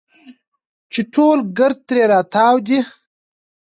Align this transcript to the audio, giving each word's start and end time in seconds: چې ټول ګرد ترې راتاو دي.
چې 0.91 1.01
ټول 1.13 1.37
ګرد 1.57 1.79
ترې 1.87 2.01
راتاو 2.11 2.55
دي. 2.67 2.79